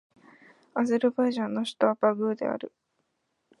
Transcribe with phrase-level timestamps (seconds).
[0.73, 2.71] アゼルバイジャンの首都はバクーである